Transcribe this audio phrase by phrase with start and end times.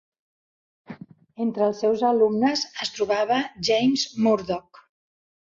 [1.45, 3.39] Entre els seus alumnes es trobava
[3.71, 4.85] James Murdoch.